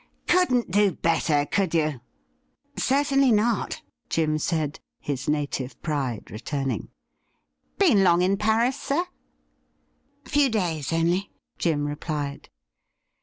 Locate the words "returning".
6.31-6.89